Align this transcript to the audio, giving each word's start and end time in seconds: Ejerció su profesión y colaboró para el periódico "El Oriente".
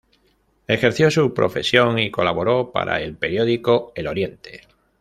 Ejerció 0.65 1.11
su 1.11 1.31
profesión 1.31 1.99
y 1.99 2.09
colaboró 2.09 2.71
para 2.71 2.99
el 3.03 3.15
periódico 3.17 3.91
"El 3.93 4.07
Oriente". 4.07 4.61